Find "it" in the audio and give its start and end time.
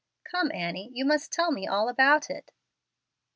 2.31-2.51